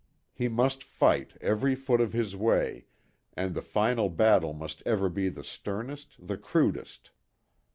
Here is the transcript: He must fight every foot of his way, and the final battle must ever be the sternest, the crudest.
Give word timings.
He 0.33 0.47
must 0.47 0.83
fight 0.83 1.37
every 1.41 1.75
foot 1.75 2.01
of 2.01 2.11
his 2.11 2.35
way, 2.35 2.85
and 3.33 3.53
the 3.53 3.61
final 3.61 4.09
battle 4.09 4.51
must 4.51 4.81
ever 4.83 5.09
be 5.09 5.29
the 5.29 5.43
sternest, 5.43 6.15
the 6.17 6.37
crudest. 6.39 7.11